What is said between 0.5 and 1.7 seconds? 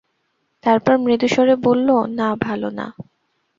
তারপর মৃদুস্বরে